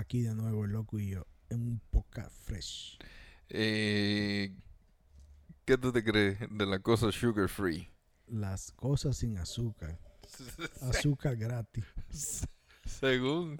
[0.00, 2.98] aquí de nuevo el loco y yo en un poca fresh.
[3.48, 4.54] Eh,
[5.64, 7.88] ¿Qué tú te crees de la cosa sugar free?
[8.26, 9.98] Las cosas sin azúcar.
[10.82, 12.46] Azúcar gratis.
[12.84, 13.56] según,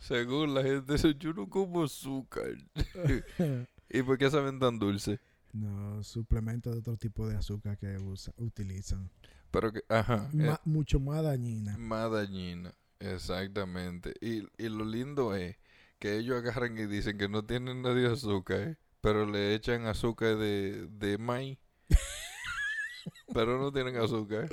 [0.00, 2.52] según la gente dice, yo no como azúcar.
[3.90, 5.18] ¿Y por qué saben tan dulce?
[5.52, 9.10] No, suplementos de otro tipo de azúcar que usa, utilizan.
[9.50, 10.30] Pero que, ajá.
[10.32, 11.76] Ma- eh, mucho más dañina.
[11.76, 12.72] más dañina.
[13.02, 14.14] Exactamente.
[14.20, 15.56] Y, y lo lindo es
[15.98, 18.76] que ellos agarran y dicen que no tienen nada de azúcar, ¿eh?
[19.00, 21.58] pero le echan azúcar de, de maíz.
[23.34, 24.48] pero no tienen azúcar.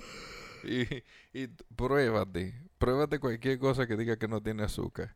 [0.63, 0.83] Y,
[1.33, 5.15] y pruébate, pruébate cualquier cosa que diga que no tiene azúcar.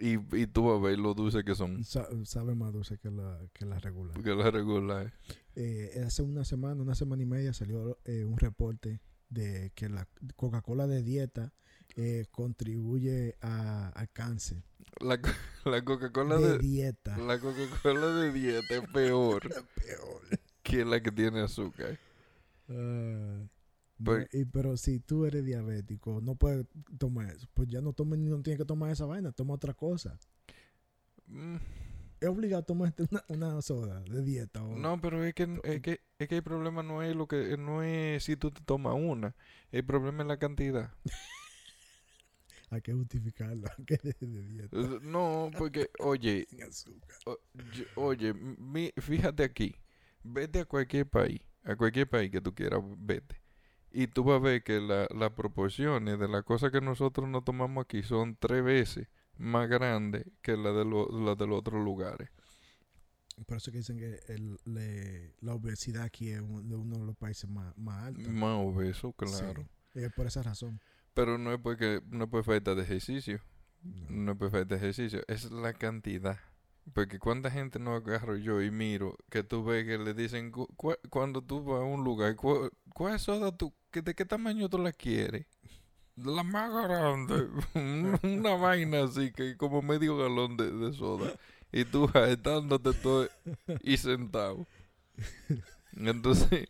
[0.00, 1.82] Y, y tú vas a ver lo dulce que son.
[1.84, 4.14] Sa- sabe más dulce que la, que la regular.
[4.14, 5.12] Porque la regular.
[5.56, 10.06] Eh, hace una semana, una semana y media salió eh, un reporte de que la
[10.36, 11.52] Coca-Cola de dieta
[12.00, 14.62] eh, contribuye a, al cáncer.
[15.00, 15.30] La, co-
[15.68, 17.16] la Coca-Cola de de, dieta.
[17.18, 19.42] la Coca-Cola de dieta es peor
[19.74, 20.22] Peor.
[20.62, 21.98] que la que tiene azúcar.
[22.68, 23.42] Ah,
[24.04, 26.66] Pero- y- pero si tú eres diabético, no puedes
[26.98, 27.48] tomar eso.
[27.52, 30.16] Pues ya no tomes no tienes que tomar esa vaina, toma otra cosa.
[31.26, 31.56] Mm.
[32.20, 34.62] Es obligado a tomarte una, una soda de dieta.
[34.64, 37.56] O, No, pero es que, es que es que el problema no es lo que
[37.56, 39.34] no es si tú te tomas una,
[39.72, 40.92] el problema es la cantidad.
[42.70, 43.68] Hay que justificarlo.
[43.86, 44.76] que es de dieta.
[45.02, 46.46] No, porque oye,
[47.26, 47.38] o-
[47.72, 49.74] yo- oye, mi- fíjate aquí,
[50.22, 53.36] vete a cualquier país, a cualquier país que tú quieras, vete.
[53.90, 57.42] Y tú vas a ver que la- las proporciones de las cosas que nosotros no
[57.42, 59.08] tomamos aquí son tres veces
[59.38, 62.28] más grandes que las de, lo- las de los otros lugares.
[63.46, 67.04] Por eso que dicen que el, le- la obesidad aquí es un- de uno de
[67.06, 68.28] los países más, más altos.
[68.28, 69.66] Más obeso, claro.
[69.94, 70.80] Sí, es por esa razón.
[71.18, 73.40] Pero no es porque no es por falta de ejercicio.
[73.82, 74.06] No.
[74.08, 76.38] No es por falta de ejercicio, es la cantidad.
[76.94, 80.68] Porque cuánta gente no agarro yo y miro que tú ves que le dicen cu-
[80.76, 84.68] cu- cuando tú vas a un lugar, cu- ¿cuál soda tú, que, de qué tamaño
[84.68, 85.46] tú la quieres?
[86.16, 87.48] La más grande,
[88.22, 91.32] una vaina así que como medio galón de, de soda.
[91.72, 92.10] Y tú
[92.42, 93.28] dándote todo
[93.82, 94.66] y sentado.
[95.96, 96.68] Entonces,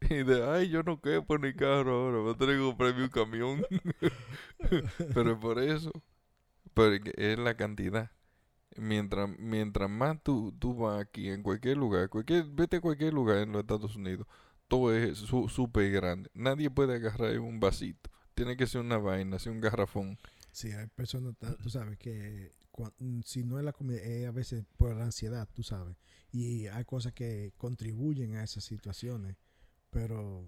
[0.00, 3.08] y de, ay, yo no quepo ni carro ahora, voy a tener que comprarme un
[3.10, 3.66] camión.
[5.12, 5.92] Pero es por eso,
[6.74, 8.10] porque es la cantidad.
[8.76, 13.38] Mientras, mientras más tú, tú vas aquí, en cualquier lugar, cualquier, vete a cualquier lugar
[13.38, 14.26] en los Estados Unidos,
[14.68, 16.30] todo es su- súper grande.
[16.34, 18.10] Nadie puede agarrar un vasito.
[18.34, 20.18] Tiene que ser una vaina, ser un garrafón.
[20.52, 22.52] Sí, hay personas, tú sabes, que
[23.24, 25.96] si no es la comida, es a veces por la ansiedad, tú sabes.
[26.32, 29.36] Y hay cosas que contribuyen a esas situaciones.
[29.96, 30.46] Pero,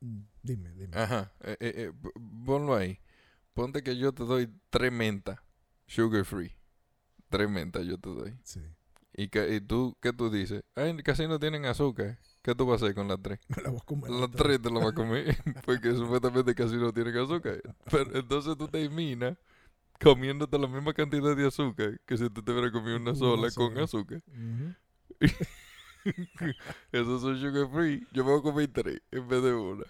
[0.00, 0.94] mm, dime, dime.
[0.94, 2.10] Ajá, eh, eh, eh,
[2.44, 3.00] ponlo ahí.
[3.54, 5.40] Ponte que yo te doy tres mentas,
[5.86, 6.52] sugar free.
[7.30, 8.36] Tres mentas yo te doy.
[8.44, 8.60] Sí.
[9.14, 10.62] Y, que, y tú, ¿qué tú dices?
[10.74, 12.18] Ay, casi no tienen azúcar.
[12.42, 13.40] ¿Qué tú vas a hacer con las tres?
[13.48, 16.76] Me la voy a comer Las tres te las vas a comer porque supuestamente casi
[16.76, 17.62] no tienen azúcar.
[17.90, 19.38] Pero entonces tú terminas
[20.02, 23.50] comiéndote la misma cantidad de azúcar que si tú te hubieras comido una Una sola
[23.52, 24.22] con azúcar.
[24.26, 24.74] Ujú.
[26.92, 28.06] Esos son sugar free.
[28.12, 29.84] Yo me voy a comer tres en vez de una.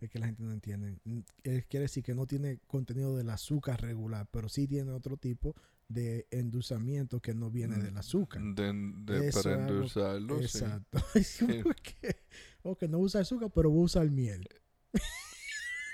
[0.00, 0.96] Es que la gente no entiende.
[1.04, 5.16] Mm, eh, Quiere decir que no tiene contenido del azúcar regular, pero sí tiene otro
[5.16, 5.54] tipo
[5.88, 8.42] de endulzamiento que no viene del azúcar.
[8.42, 10.58] De, de- Eso para endulzarlo, sí.
[10.58, 10.98] Exacto.
[11.62, 12.16] ¿Por qué?
[12.62, 14.48] Ok, no usa azúcar, pero voy a usar miel.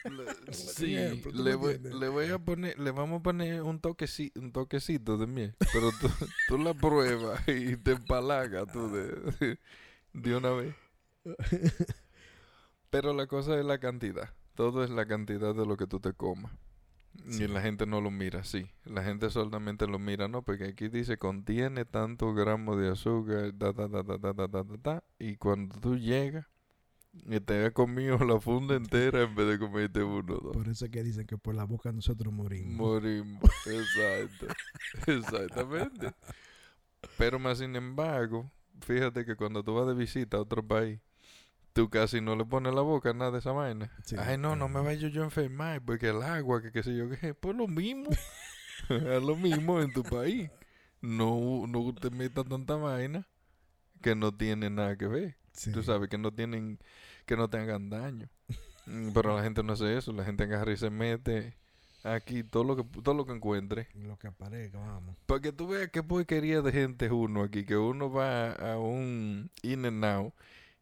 [0.05, 2.01] Le- Sí, ejemplo, ¿tú le voy, entiendes?
[2.01, 5.91] le voy a poner, le vamos a poner un toquecito, un toquecito de miel, pero
[6.01, 6.09] tú,
[6.49, 9.59] tú la pruebas y te empalagas tú de,
[10.13, 10.75] de una vez.
[12.91, 16.13] Pero la cosa es la cantidad, todo es la cantidad de lo que tú te
[16.15, 16.53] comas.
[17.29, 17.43] Sí.
[17.45, 20.89] Y la gente no lo mira así, la gente solamente lo mira, no, porque aquí
[20.89, 25.05] dice contiene tantos gramos de azúcar, ta, ta, ta, ta, ta, ta, ta, ta, ta,
[25.19, 26.47] y cuando tú llegas
[27.13, 30.53] y te has comido la funda entera en vez de comerte uno o dos.
[30.57, 32.75] Por eso es que dicen que por la boca nosotros morimos.
[32.75, 34.47] Morimos, exacto,
[35.07, 36.13] exactamente.
[37.17, 38.51] Pero más sin embargo,
[38.81, 41.01] fíjate que cuando tú vas de visita a otro país,
[41.73, 43.91] tú casi no le pones la boca a nada de esa vaina.
[44.05, 46.97] Sí, Ay, no, no me vaya yo a enfermar, porque el agua, que qué sé
[46.97, 48.11] yo qué, pues lo mismo,
[48.89, 50.51] es lo mismo en tu país.
[51.01, 53.29] No, no te metas tanta vaina
[54.03, 55.37] que no tiene nada que ver.
[55.59, 55.73] Sí.
[55.73, 56.79] Tú sabes que no tienen,
[57.27, 58.29] que no te hagan daño.
[58.87, 61.55] Mm, Pero la gente no hace eso, la gente agarra y se mete
[62.05, 63.89] aquí todo lo que todo lo que encuentre.
[63.95, 65.17] Lo que aparezca, vamos.
[65.27, 68.79] Para que tú veas qué porquería de gente es uno aquí, que uno va a
[68.79, 70.35] un in and out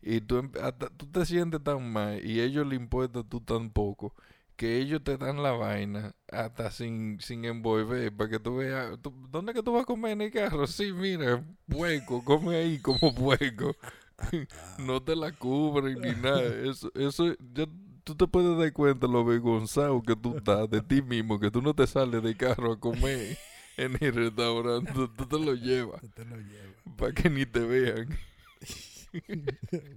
[0.03, 3.71] y tú, em- hasta- tú te sientes tan mal y ellos le importa tú tan
[3.71, 4.15] poco
[4.57, 8.99] que ellos te dan la vaina hasta sin, sin envolver para que tú veas.
[9.03, 10.67] tú- ¿Dónde que tú vas a comer en el carro?
[10.67, 13.75] Sí, mira, puerco, come ahí como puerco.
[14.79, 16.43] no te la cubren ni nada.
[16.43, 17.67] Eso, eso ya
[18.05, 21.61] tú te puedes dar cuenta lo avergonzado que tú estás de ti mismo, que tú
[21.63, 23.37] no te sales del carro a comer
[23.77, 26.77] en el restaurante, tú, te lo llevas Tú te lo llevas.
[26.97, 28.09] para que ni te vean.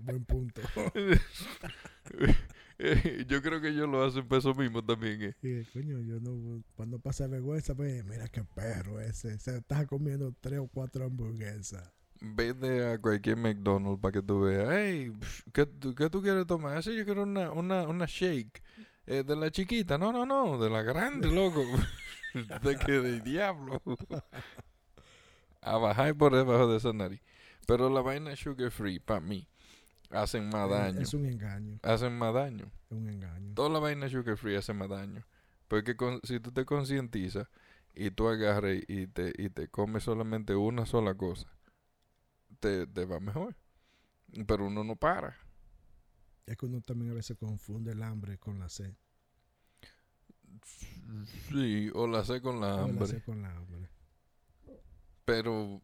[0.03, 0.61] Buen punto.
[3.27, 5.21] Yo creo que ellos lo hacen por eso mismo también.
[5.21, 5.35] eh.
[5.41, 9.37] Y, coño, yo no, cuando pasa vergüenza, pues, mira qué perro ese.
[9.39, 11.91] Se está comiendo tres o cuatro hamburguesas.
[12.21, 14.67] Vete a cualquier McDonald's para que tú veas.
[14.71, 15.13] Hey,
[15.53, 16.81] ¿qué, tú- qué tú quieres tomar?
[16.81, 18.61] Yo quiero una, una, una shake.
[19.07, 19.97] Eh, de la chiquita.
[19.97, 20.57] No, no, no.
[20.57, 21.63] De la grande, loco.
[22.63, 23.81] de que de diablo.
[25.61, 27.21] a bajar por debajo de esa nariz.
[27.65, 29.47] Pero la vaina sugar free, para mí,
[30.09, 31.01] hacen más daño.
[31.01, 31.79] Es un engaño.
[31.83, 32.71] Hacen más daño.
[32.89, 33.53] Es un engaño.
[33.55, 35.25] Toda la vaina sugar free hace más daño.
[35.67, 37.47] Porque con- si tú te concientizas
[37.93, 41.47] y tú agarras y te, y te comes solamente una sola cosa,
[42.59, 43.55] te, te va mejor.
[44.47, 45.35] Pero uno no para.
[46.45, 48.93] Es que uno también a veces confunde el hambre con la sed.
[51.49, 53.07] Sí, o la sé con la O la hambre.
[53.07, 53.89] sed con la hambre.
[55.25, 55.81] Pero,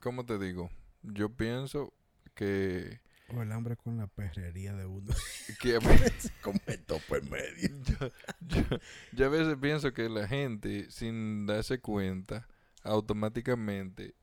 [0.00, 0.70] ¿cómo te digo?
[1.02, 1.92] Yo pienso
[2.34, 5.12] que, O el hambre con la perrería de uno.
[5.60, 7.68] que a Se come todo por medio.
[7.84, 8.08] yo,
[8.40, 8.78] yo-
[9.12, 12.46] yo a veces pienso que la gente, sin darse cuenta,
[12.82, 14.14] automáticamente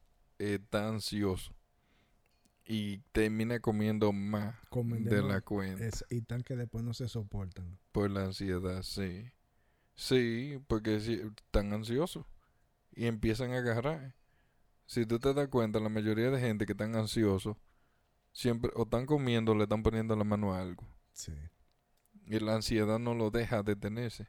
[0.41, 1.53] está ansioso
[2.65, 7.77] y termina comiendo más de la cuenta Es- y tan que después no se soportan.
[7.91, 9.31] por la ansiedad, sí.
[9.95, 12.25] Sí, porque si, están ansiosos
[12.95, 14.15] y empiezan a agarrar.
[14.85, 17.57] Si tú te das cuenta, la mayoría de gente que están ansiosos
[18.33, 20.85] siempre o están comiendo o le están poniendo la mano a algo.
[21.13, 21.33] Sí.
[22.25, 24.27] Y la ansiedad no lo deja detenerse.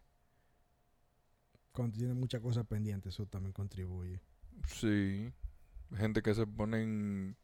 [1.73, 4.21] Cuando tiene muchas cosas pendientes, eso también contribuye.
[4.67, 5.33] Sí,
[5.97, 7.37] gente que se ponen,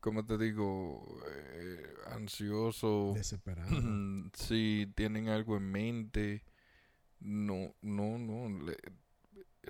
[0.00, 1.20] ¿cómo te digo?
[1.28, 3.12] Eh, ansioso.
[3.14, 3.70] Desesperado.
[4.34, 6.44] si tienen algo en mente.
[7.20, 8.64] No, no, no.
[8.64, 8.76] le-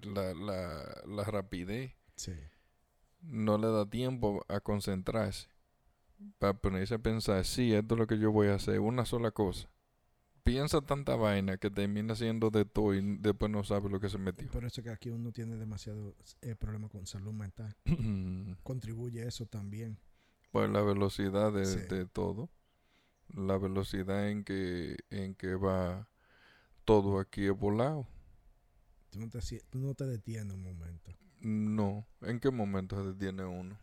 [0.02, 2.32] la, la, la rapidez sí.
[3.22, 5.48] no le da tiempo a concentrarse.
[6.38, 9.30] Para ponerse a pensar, sí, esto es lo que yo voy a hacer, una sola
[9.30, 9.68] cosa.
[10.44, 14.18] Piensa tanta vaina que termina siendo de todo y después no sabe lo que se
[14.18, 14.46] metió.
[14.50, 17.74] por eso que aquí uno tiene demasiado eh, problema con salud mental.
[18.62, 19.98] Contribuye eso también.
[20.52, 21.78] Pues la velocidad de, Sí.
[21.88, 22.50] de todo.
[23.34, 26.08] La velocidad en que, en que va
[26.84, 28.06] todo aquí es volado.
[29.10, 31.10] Tú no te, sie- tú no te detienes un momento.
[31.40, 32.06] No.
[32.20, 33.78] ¿En qué momento se detiene uno?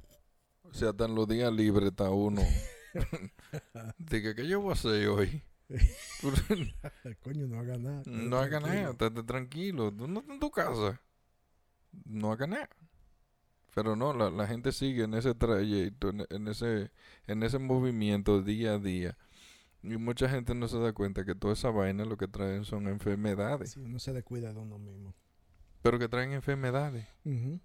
[0.63, 2.41] O sea, hasta en los días libres está uno.
[3.97, 5.41] Diga, ¿qué yo voy a hacer hoy?
[7.21, 8.03] Coño, no haga nada.
[8.05, 8.81] no haga tranquilo.
[8.81, 9.91] nada, estate tranquilo.
[9.93, 11.01] Tú no estás en tu casa.
[12.05, 12.69] No haga nada.
[13.73, 16.91] Pero no, la, la gente sigue en ese trayecto, en, en ese,
[17.27, 19.17] en ese movimiento día a día.
[19.83, 22.87] Y mucha gente no se da cuenta que toda esa vaina lo que traen son
[22.87, 23.71] enfermedades.
[23.71, 25.15] Sí, uno se descuida de uno mismo.
[25.81, 27.07] Pero que traen enfermedades.
[27.25, 27.59] Ujú.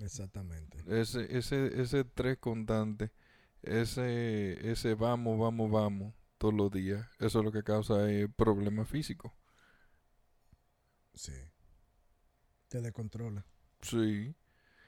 [0.00, 0.78] Exactamente.
[0.88, 3.10] Ese, ese, ese estrés constante,
[3.62, 8.88] ese, ese vamos, vamos, vamos, todos los días, eso es lo que causa eh, problemas
[8.88, 9.32] físicos.
[11.14, 11.32] Sí.
[12.68, 13.44] Te descontrola.
[13.82, 14.34] Sí.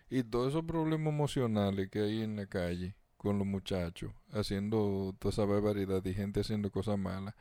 [0.09, 5.33] Y todos esos problemas emocionales que hay en la calle con los muchachos, haciendo toda
[5.33, 7.35] esa barbaridad y gente haciendo cosas malas,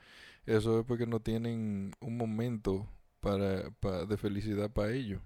[0.46, 2.88] eso es porque no tienen un momento
[3.20, 5.22] para, pa- de felicidad para ellos.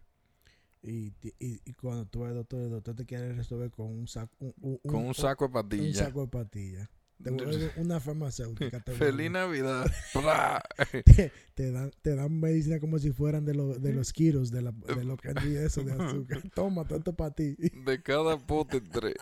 [0.82, 4.08] Y, y, y cuando tú vas al doctor, el doctor te quiere resolver con un
[4.08, 4.34] saco.
[4.40, 6.90] Un, un- Con un saco de un saco de pastillas.
[7.22, 8.80] Te vuelve una farmacéutica.
[8.80, 9.30] te Feliz.
[9.30, 9.92] Navidad.
[11.06, 14.62] Te, te dan, te dan medicina como si fueran de, los de los kilos, de,
[14.62, 16.42] la, de los candy eso de azúcar.
[16.56, 17.56] Toma, esto para ti.
[17.58, 19.16] de cada pote tres.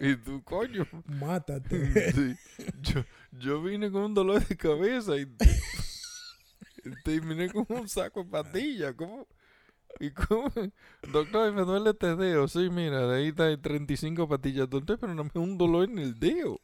[0.00, 0.86] y tú, coño.
[1.06, 2.12] Mátate.
[2.12, 2.36] Sí.
[2.82, 5.26] Yo, yo vine con un dolor de cabeza y
[7.04, 8.94] terminé con un saco de pastillas.
[8.94, 9.26] ¿Cómo?
[9.98, 10.50] ¿Y cómo?
[11.12, 12.46] Doctor, me duele este dedo.
[12.46, 14.70] Sí, mira, de ahí está 35 pastillas.
[14.70, 16.60] Doctor, pero no me un dolor en el dedo.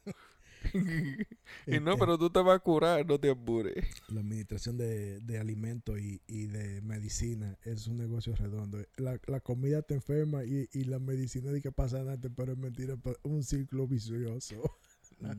[1.69, 3.85] y no, Este, pero tú te vas a curar, no te apures.
[4.07, 8.79] La administración de, de alimentos y, y de medicina es un negocio redondo.
[8.97, 12.57] La, la comida te enferma y, y la medicina de que pasa nada, pero es
[12.57, 14.61] mentira, un ciclo vicioso.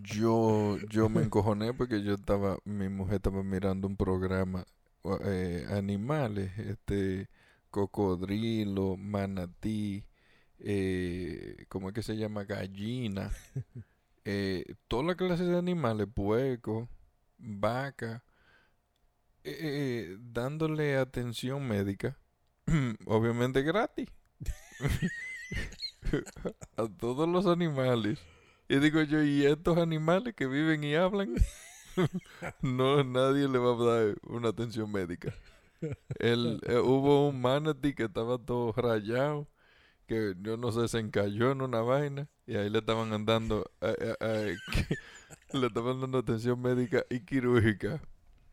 [0.02, 4.64] Yo, yo me encojoné porque yo estaba, mi mujer estaba mirando un programa,
[5.24, 7.28] eh, animales, este,
[7.70, 10.04] cocodrilo, manatí,
[10.58, 12.44] eh, ¿cómo es que se llama?
[12.44, 13.30] Gallina,
[14.26, 16.88] eh, toda la clase de animales, puerco,
[17.38, 18.24] vaca,
[19.44, 22.18] eh, dándole atención médica,
[23.06, 24.08] obviamente gratis,
[26.76, 28.18] a todos los animales.
[28.68, 31.36] Y digo yo, ¿y estos animales que viven y hablan?
[32.62, 35.32] no, nadie le va a dar una atención médica.
[36.18, 39.46] El, eh, hubo un manatee que estaba todo rayado,
[40.06, 44.14] que yo no sé, se encalló en una vaina y ahí le estaban andando, eh,
[44.20, 44.56] eh,
[45.52, 48.00] le estaban dando atención médica y quirúrgica.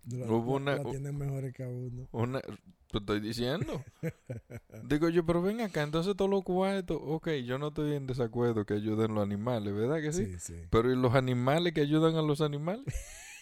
[0.09, 2.07] La, Hubo una- la tienen mejores que a uno.
[2.11, 3.81] Una, te estoy diciendo.
[4.83, 8.65] Digo yo, pero ven acá, entonces todos los cuartos, ok, yo no estoy en desacuerdo
[8.65, 10.25] que ayuden los animales, ¿verdad que sí?
[10.25, 10.55] Sí, sí.
[10.69, 12.83] Pero ¿y los animales que ayudan a los animales?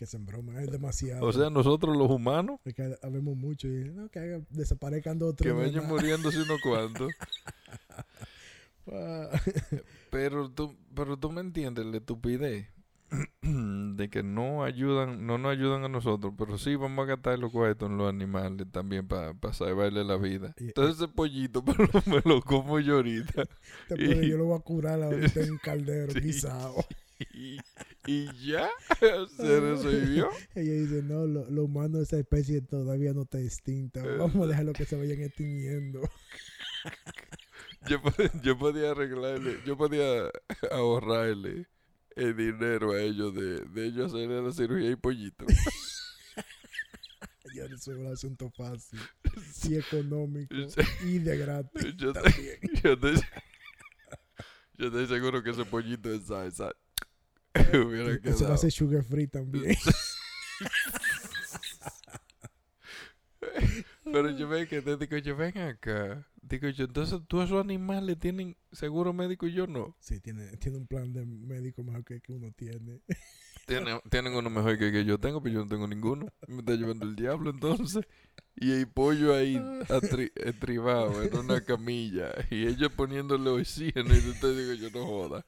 [0.00, 1.26] Que se es demasiado.
[1.26, 5.32] O sea, nosotros los humanos, Es que habemos mucho y no, que haga- desaparezcan dos
[5.32, 5.52] o tres.
[5.52, 7.12] que vayan muriéndose unos cuantos.
[10.10, 12.66] Pero tú, pero tú me entiendes la estupidez
[13.42, 17.52] de que no ayudan, no nos ayudan a nosotros, pero sí vamos a gastar los
[17.52, 20.54] cuartos en los animales también para salvarle la vida.
[20.58, 23.44] Y- Entonces ese pollito me lo, me lo como yo ahorita.
[23.90, 26.20] Este yo lo voy a curar ahorita en un caldero, Sí.
[26.20, 26.74] guisado.
[27.34, 27.58] Y,
[28.06, 28.70] y ya
[29.36, 30.30] se resolvió.
[30.54, 34.00] Ella dice, no, lo, lo humano de esa especie todavía no está extinta.
[34.00, 34.16] Eh.
[34.16, 36.00] Vamos a dejarlo que se vayan extinguiendo.
[37.88, 40.30] Yo, pod- yo podía arreglarle, yo podía
[40.70, 41.66] ahorrarle
[42.14, 45.46] el dinero a ellos de, de ellos hacerle la cirugía y pollito.
[47.54, 49.00] Ya es un asunto fácil
[49.64, 50.54] y económico
[51.04, 51.96] y de gratis.
[51.96, 53.14] Yo, te- yo estoy,
[54.78, 56.72] yo estoy seguro que ese pollito de salsa
[57.86, 59.76] hubiera Eso va a ser sugar free también.
[64.04, 66.26] Pero yo veo que te digo, yo ven acá.
[66.42, 69.96] Digo yo, entonces todos esos animales tienen seguro médico y yo no.
[70.00, 73.00] Sí, tiene, tiene un plan de médico mejor que, que uno tiene.
[73.66, 76.26] Tienen, tienen uno mejor que, que yo tengo, pero yo no tengo ninguno.
[76.48, 78.04] Me está llevando el diablo entonces.
[78.56, 79.54] Y hay pollo ahí
[79.88, 82.32] atri- estribado en una camilla.
[82.50, 84.12] Y ellos poniéndole oxígeno.
[84.12, 85.46] Y te digo, yo no joda.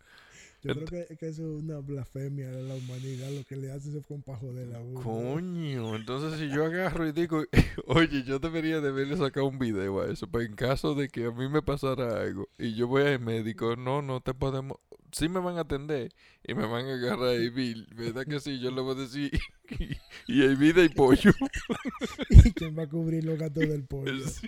[0.62, 3.31] Yo creo que, que eso es una blasfemia de la humanidad.
[3.31, 5.00] Lo que le hacen es con pa' joder a uno.
[5.02, 7.45] Coño, entonces si yo agarro y digo,
[7.87, 11.26] oye, yo debería de haberle sacado un video a eso, pero en caso de que
[11.26, 14.78] a mí me pasara algo y yo voy al médico, no, no te podemos,
[15.11, 16.12] sí me van a atender
[16.45, 18.61] y me van a agarrar a Bill, ¿verdad que sí?
[18.61, 19.33] Yo le voy a decir,
[20.28, 21.33] y hay vida y pollo.
[22.31, 24.28] ¿Y quién va a cubrir los gastos del pollo?
[24.28, 24.47] Sí.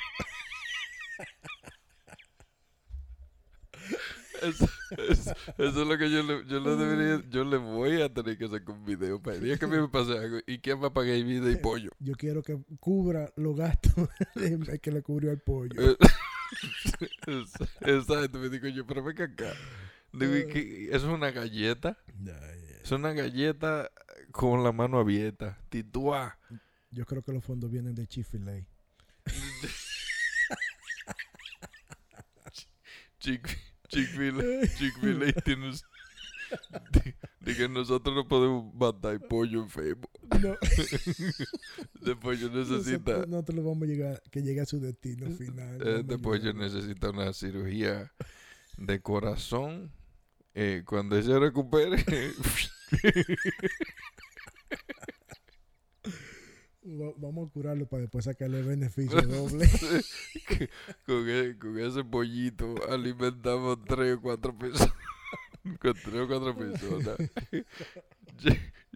[4.45, 8.13] Eso, eso- eso es lo que yo le, yo le debería, yo le voy a
[8.13, 10.39] tener que sacar un video para el día que a mí me pase algo.
[10.47, 11.91] ¿Y quién va a pagar vida y pollo?
[11.99, 14.09] Yo quiero que cubra los gastos
[14.83, 15.81] que le cubrió al pollo.
[15.81, 15.97] Eh,
[17.81, 19.53] Exacto, me digo yo, pero ven acá.
[20.13, 20.87] Digo, ¿y qué?
[20.89, 21.99] ¿Eso es una galleta?
[22.83, 23.91] Es una galleta
[24.31, 25.59] con la mano abierta.
[25.71, 26.39] Tituá.
[26.91, 28.65] Yo creo que los fondos vienen de Chick-fil-A.
[33.19, 33.59] Chick-
[33.95, 35.69] Chick-fil-A Chick-fil-A tiene...
[35.69, 35.79] un-
[37.45, 40.09] que nosotros no podemos matar pollo enfermo.
[40.41, 42.99] No, Este pollo necesita...
[43.13, 45.83] nosotros, nosotros lo vamos a llegar, que llegue a su destino final.
[45.87, 48.13] Este pollo necesita una cirugía
[48.77, 49.91] de corazón.
[50.55, 52.05] Eh, cuando ella recupere...
[56.87, 59.69] Va- Vamos a curarlo para después sacarle beneficio doble.
[61.07, 64.93] con, e- con ese pollito alimentamos tres o cuatro personas.
[65.81, 67.17] con tres o cuatro personas.
[68.41, 68.53] yo,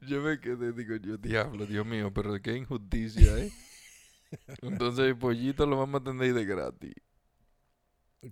[0.07, 3.51] yo me quedé, digo yo, diablo, Dios mío, pero qué injusticia, ¿eh?
[4.61, 6.95] Entonces el pollito lo vamos a tener de gratis.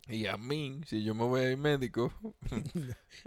[0.08, 2.12] Y a mí, si yo me voy al médico,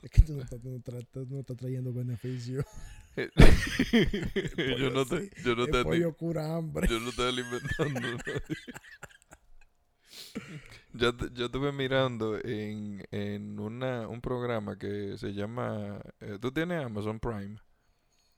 [0.04, 2.64] es que tú no estás, no estás- no estás trayendo beneficio.
[4.80, 6.88] yo no te, yo no El te, pollo cura hambre.
[6.88, 8.08] yo no estoy alimentando.
[10.94, 16.02] yo, te- yo estuve mirando en, en una, un programa que se llama...
[16.20, 17.58] eh, ¿Tú tienes Amazon Prime?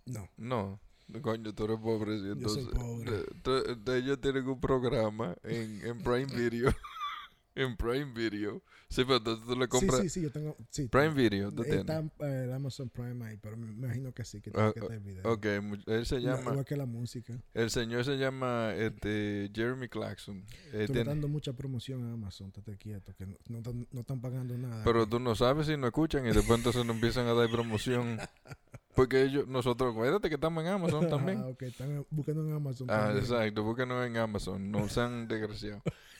[0.05, 0.79] No, No.
[1.21, 2.73] Coño, tú eres pobre, sí, Yo soy entonces...
[2.73, 3.19] pobre.
[3.19, 6.73] eh, tú- entonces ellos tienen un programa en, en Prime Video.
[7.55, 8.61] en Prime Video.
[8.91, 10.01] Sí, pero entonces tú le compras...
[10.01, 10.57] sí, sí, yo tengo.
[10.69, 11.79] Sí, Prime Video, tú tienes.
[11.79, 14.79] Está eh, el Amazon Prime ahí, pero me imagino que sí, que Ah, tiene que
[14.81, 15.31] estar el video.
[15.31, 15.45] Ok,
[15.87, 16.51] él se llama...
[16.51, 17.33] Igual que la música.
[17.53, 20.43] El señor se llama este, Jeremy Clarkson.
[20.73, 24.01] Eh, Tú tiene- dando mucha promoción a Amazon, estate quieto, que no, no, están- no
[24.01, 24.83] están pagando nada.
[24.83, 28.17] Pero tú no sabes si no escuchan y después entonces nos empiezan a dar promoción.
[28.93, 31.41] Porque ellos, nosotros, acuérdate que estamos en Amazon Ah, también.
[31.43, 32.87] ok, están buscando en Amazon.
[32.91, 33.23] Ah, también.
[33.23, 35.81] exacto, búsquenos en Amazon, no sean desgraciados.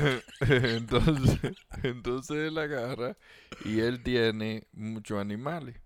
[0.40, 1.40] entonces,
[1.82, 3.16] entonces él agarra
[3.64, 5.80] y él tiene muchos animales.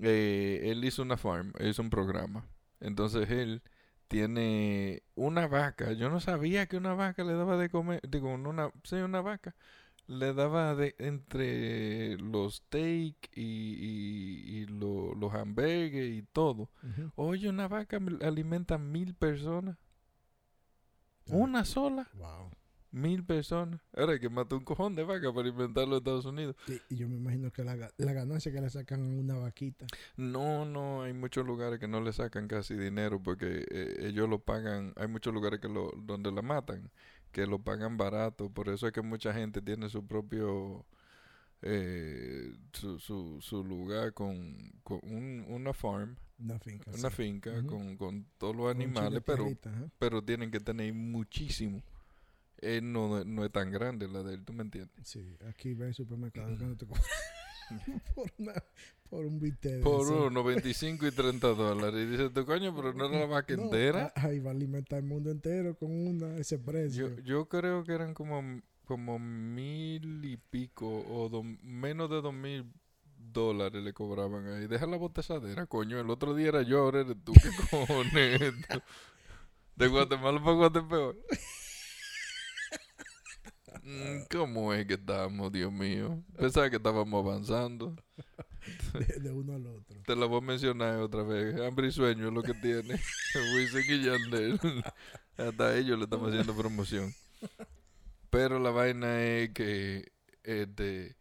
[0.00, 2.48] Eh, él hizo una farm, hizo un programa.
[2.80, 3.62] Entonces él
[4.08, 5.92] tiene una vaca.
[5.92, 9.54] Yo no sabía que una vaca le daba de comer, digo, una, sí, una vaca
[10.08, 16.70] le daba de entre los steak y, y, y lo- los hamburgues y todo.
[17.16, 19.78] Oye, una vaca me- alimenta mil personas.
[21.30, 22.50] Una sola, Wow.
[22.92, 23.80] Mil personas.
[23.96, 26.54] Ahora que matar un cojón de vaca para alimentarlo en Estados Unidos.
[26.68, 29.34] Y, y yo me imagino que la, ga- la ganancia que le sacan a una
[29.38, 29.86] vaquita.
[30.16, 34.38] No, no, hay muchos lugares que no le sacan casi dinero porque eh, ellos lo
[34.38, 34.92] pagan.
[34.96, 36.90] Hay muchos lugares que lo, donde la matan,
[37.32, 38.50] que lo pagan barato.
[38.50, 40.84] Por eso es que mucha gente tiene su propio,
[41.62, 46.90] eh, su, su, su lugar con, con un- una farm, Una finca.
[46.90, 47.16] una sí.
[47.16, 49.48] finca con, con todos los Con animales, pero,
[49.98, 51.82] pero tienen que tener muchísimo.
[52.64, 54.94] Eh, no, no es tan grande la de él, ¿tú me entiendes?
[55.06, 56.86] Sí, aquí ve el supermercado cuando te
[58.14, 58.52] por, una,
[59.10, 59.82] por un bistec.
[59.82, 62.00] Por uno, 25 y 30 dólares.
[62.02, 64.12] Y dices tú, coño, pero no era la vaca No, entera.
[64.14, 67.08] a- Ahí va a alimentar el mundo entero con una, ese precio.
[67.16, 72.34] Yo, yo creo que eran como, como mil y pico o do- menos de dos
[72.34, 72.64] mil
[73.16, 74.66] dólares le cobraban ahí.
[74.68, 75.98] Deja la botezadera, coño.
[75.98, 77.32] El otro día era yo, ahora eres tú.
[77.32, 78.40] ¿Qué cojones?
[79.74, 81.16] De Guatemala para Guatepeor.
[83.82, 86.22] Mm, ¿Cómo es que estábamos, Dios mío?
[86.36, 87.96] Pensaba que estábamos avanzando.
[88.94, 90.00] de, de uno al otro.
[90.06, 91.60] Te la voy a mencionar otra vez.
[91.60, 93.00] Hambre y sueño es lo que tiene.
[93.54, 94.60] Wisin y Yandel.
[95.36, 97.12] Hasta ellos le estamos haciendo promoción.
[98.30, 100.12] Pero la vaina es que
[100.44, 101.16] este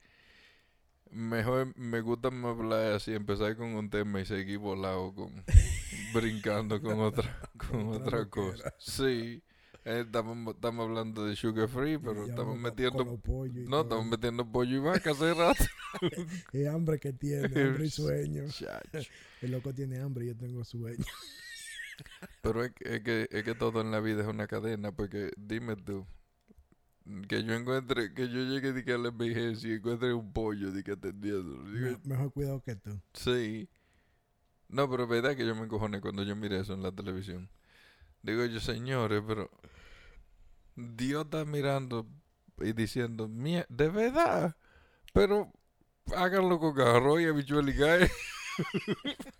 [1.12, 5.43] mejor me gusta más hablar así, empezar con un tema y seguir volado con
[6.13, 8.74] brincando con otra con Otra otra cosa.
[8.77, 9.43] Sí.
[9.85, 14.50] Eh, estamos, estamos hablando de sugar free, pero Y estamos metiendo y no, estamos metiendo
[14.51, 15.63] pollo y vaca hace rato.
[16.53, 18.43] Es hambre que tiene, hambre y sueño.
[19.41, 21.03] El loco tiene hambre y yo tengo sueño.
[22.41, 25.31] Pero es, que- es que, es que todo en la vida es una cadena, porque
[25.38, 26.05] dime tú,
[27.27, 30.72] que yo encuentre, que yo llegue de que a la envejencia y encuentre un pollo
[30.72, 31.57] de que atendiendo.
[31.63, 33.00] Me- mejor cuidado que tú.
[33.13, 33.67] Sí.
[34.70, 37.50] No, pero es verdad que yo me encojoné cuando yo miré eso en la televisión.
[38.24, 39.50] Digo yo, señores, pero
[40.75, 42.07] Dios está mirando
[42.60, 44.55] y diciendo, "Mie- de verdad,
[45.14, 45.51] pero
[46.16, 48.12] háganlo con arroz y habichuela y cae.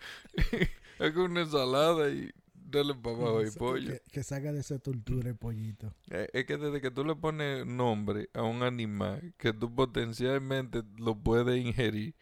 [1.00, 3.92] Hagan una ensalada y dale para abajo y pollo.
[3.94, 5.94] Que, que salga de esa tortura el pollito.
[6.10, 10.82] Eh, Es que desde que tú le pones nombre a un animal que tú potencialmente
[10.98, 12.16] lo puedes ingerir,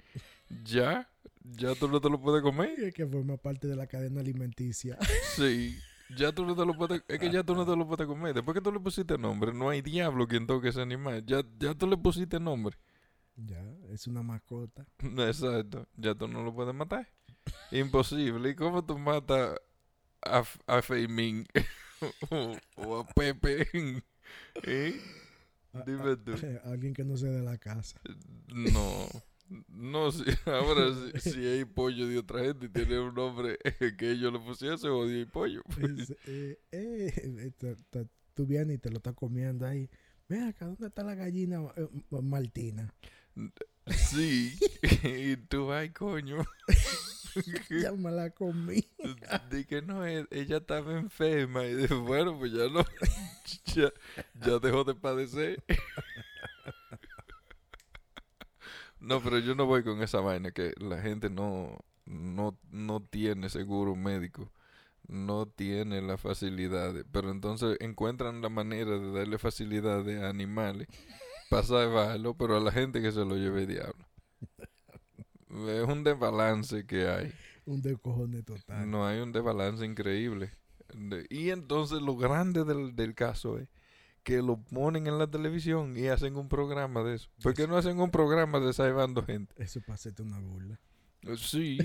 [0.63, 1.10] ya,
[1.43, 2.74] ya tú no te lo puedes comer.
[2.80, 4.98] Es que forma parte de la cadena alimenticia.
[5.36, 5.78] Sí,
[6.15, 8.34] ya tú no te lo puedes, es que ya tú no te lo puedes comer.
[8.34, 11.26] Después que tú le pusiste nombre, no hay diablo quien toque ese animal.
[11.26, 12.78] Ya, ya tú le pusiste nombre.
[13.36, 14.86] ya, es una mascota.
[15.00, 17.08] Exacto, ya tú no lo puedes matar.
[17.72, 18.50] Imposible.
[18.50, 19.56] ¿Y cómo tú matas
[20.26, 21.45] a, a Feimín
[22.30, 23.67] o, o a Pepe?
[24.63, 25.00] ¿Eh?
[25.74, 26.34] A- Dime tú.
[26.34, 28.00] a- alguien que no sea de la casa.
[28.48, 29.08] No.
[29.67, 33.57] No, si, ahora si, si hay pollo de otra gente y tiene un nombre
[33.97, 35.63] que ellos le pusiesen, odio y pollo.
[35.81, 39.89] Es, eh, eh, eh, te- tú vienes y te lo estás comiendo ahí.
[40.27, 41.88] Ven acá, ¿dónde está la gallina eh,
[42.21, 42.93] Martina?
[43.88, 44.57] Sí,
[45.03, 46.45] y tú, ay, coño.
[47.69, 48.88] Ya me la comí.
[49.49, 51.65] Di que no, e- ella estaba enferma.
[51.65, 52.85] Y dije, bueno, pues ya no.
[53.75, 53.91] Ya,
[54.45, 55.63] ya dejó de padecer.
[58.99, 63.49] No, pero yo no voy con esa vaina que la gente no, no, no tiene
[63.49, 64.51] seguro médico.
[65.07, 66.93] No tiene la facilidad.
[67.12, 70.88] Pero entonces encuentran la manera de darle facilidades a animales
[71.49, 74.05] para salvarlo, pero a la gente que se lo lleve el diablo.
[75.67, 77.33] Es un desbalance que hay.
[77.65, 78.89] Un descojone total.
[78.89, 80.51] No hay un desbalance increíble.
[81.29, 83.67] Y entonces lo grande del, del caso es
[84.29, 87.29] que lo ponen en la televisión y hacen un programa de eso.
[87.41, 89.53] ¿Por qué no hacen un programa de salvando gente?
[89.57, 90.79] Eso para hacerte una burla.
[91.23, 91.77] Eh, Sí.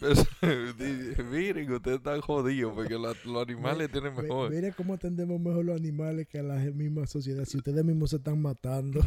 [0.00, 4.50] Di- Miren, ustedes están jodidos porque la- los animales tienen mejor.
[4.50, 7.44] Mire cómo atendemos mejor los animales que a la misma sociedad.
[7.44, 9.00] Si ustedes mismos se están matando.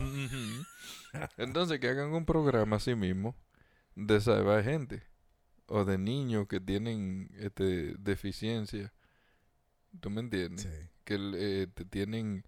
[1.37, 3.35] Entonces que hagan un programa así mismo
[3.95, 5.03] de salvar gente
[5.67, 8.93] o de niños que tienen este deficiencia.
[9.99, 10.61] ¿Tú me entiendes?
[10.63, 10.90] Sí.
[11.03, 12.45] Que eh, te tienen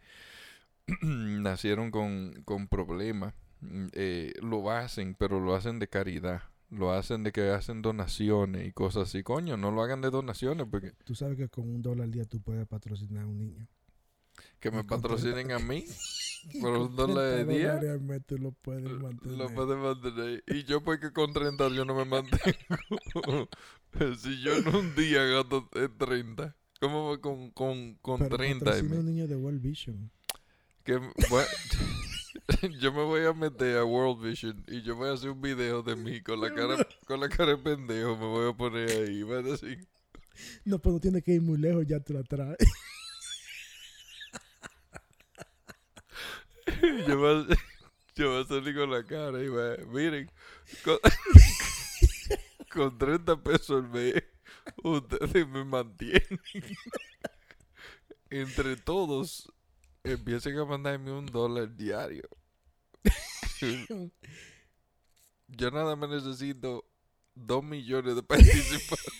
[1.02, 7.24] nacieron con, con problemas mm, eh, lo hacen pero lo hacen de caridad lo hacen
[7.24, 11.16] de que hacen donaciones y cosas así coño no lo hagan de donaciones porque Tú
[11.16, 13.68] sabes que con un dólar al día tú puedes patrocinar a un niño.
[14.60, 15.86] que me patrocinen a mí
[16.62, 19.38] por un dólar de 30 día tú lo puedes mantener.
[19.38, 23.50] lo pueden mantener y yo porque con 30 yo no me mantengo
[24.18, 28.65] si yo en un día gasto eh, 30 ¿Cómo con, con, con Pero 30?
[28.65, 30.12] patrocina y un niño de World Vision.
[30.84, 30.98] que
[31.30, 31.46] voy-
[32.82, 35.82] yo me voy a meter a World Vision y yo voy a hacer un video
[35.82, 38.17] de mí con la cara con la cara de pendejo.
[38.17, 39.24] Me voy a poner ahí.
[39.24, 39.88] Va a decir,
[40.65, 42.58] No, pero no tiene que ir muy lejos, ya te la trae.
[47.08, 47.56] yo voy a,
[48.15, 50.30] yo voy a salir con la cara y va, miren,
[50.84, 50.98] con,
[52.74, 54.22] con 30 pesos al mes,
[54.84, 56.39] ustedes me mantienen.
[58.30, 59.52] Entre todos,
[60.04, 62.28] empiecen a mandarme un dólar diario.
[65.47, 66.86] Yo nada más necesito
[67.36, 69.13] dos millones de participantes.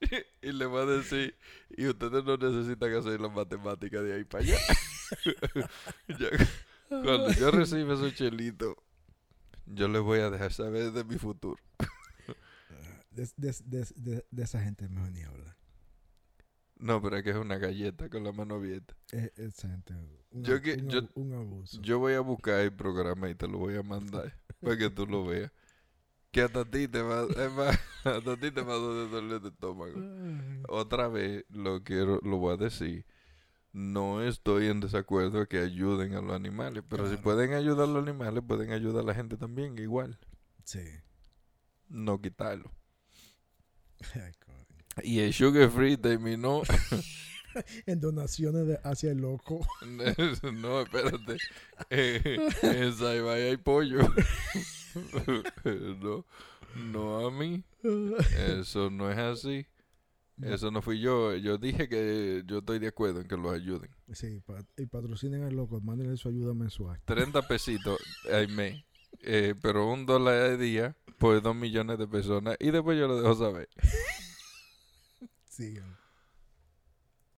[0.42, 1.36] y le va a decir,
[1.70, 4.58] y ustedes no necesitan hacer la matemática de ahí para allá.
[6.88, 8.76] Cuando yo reciba esos chelitos,
[9.66, 11.60] yo les voy a dejar saber de mi futuro.
[13.14, 15.56] De, de, de, de- de esa gente mejor ni hablar.
[16.76, 18.94] No, pero es que es una galleta con la mano abierta.
[19.36, 19.94] Esa gente.
[20.30, 21.80] Un, Yo que- un yo- un abuso.
[21.80, 25.06] Yo voy a buscar el programa y te lo voy a mandar para que tú
[25.06, 25.52] lo veas.
[26.32, 29.48] Que hasta a ti te va, es más, hasta ti te va a doler de
[29.50, 29.94] estómago.
[30.68, 33.06] Otra vez lo quiero, lo voy a decir.
[33.72, 37.92] No estoy en desacuerdo de que ayuden a los animales, pero si pueden ayudar a
[37.92, 40.18] los animales, pueden ayudar a la gente también, igual.
[40.64, 40.80] Sí.
[41.88, 42.72] No quitarlo.
[45.02, 46.62] Y el Sugar Free terminó.
[47.86, 49.64] En donaciones de hacia el loco.
[50.52, 51.36] no, espérate.
[51.88, 54.00] Eh, en Saibay hay pollo.
[56.02, 56.26] no,
[56.74, 57.62] no a mí.
[58.58, 59.66] Eso no es así.
[60.42, 61.36] Eso no fui yo.
[61.36, 63.90] Yo dije que yo estoy de acuerdo en que los ayuden.
[64.12, 64.42] Sí,
[64.76, 67.00] y patrocinen al loco, mándenle su ayuda mensual.
[67.04, 67.98] 30 pesitos
[68.32, 68.84] al mes.
[69.22, 72.56] Eh, pero un dólar al día por dos millones de personas.
[72.60, 73.68] Y después yo lo dejo saber.